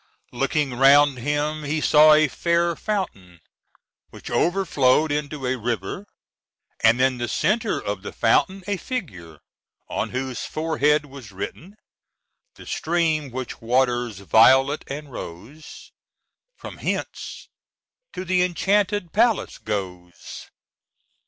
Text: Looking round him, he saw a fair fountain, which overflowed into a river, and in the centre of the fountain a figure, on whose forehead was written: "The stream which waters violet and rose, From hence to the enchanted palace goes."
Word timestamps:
Looking 0.31 0.73
round 0.73 1.19
him, 1.19 1.63
he 1.63 1.79
saw 1.79 2.15
a 2.15 2.27
fair 2.27 2.75
fountain, 2.75 3.39
which 4.09 4.31
overflowed 4.31 5.11
into 5.11 5.45
a 5.45 5.59
river, 5.59 6.07
and 6.83 6.99
in 6.99 7.19
the 7.19 7.27
centre 7.27 7.79
of 7.79 8.01
the 8.01 8.11
fountain 8.11 8.63
a 8.65 8.77
figure, 8.77 9.41
on 9.91 10.09
whose 10.09 10.39
forehead 10.43 11.05
was 11.05 11.31
written: 11.31 11.75
"The 12.55 12.65
stream 12.65 13.29
which 13.29 13.61
waters 13.61 14.17
violet 14.17 14.83
and 14.87 15.11
rose, 15.11 15.91
From 16.55 16.77
hence 16.79 17.47
to 18.13 18.25
the 18.25 18.41
enchanted 18.41 19.13
palace 19.13 19.59
goes." 19.59 20.49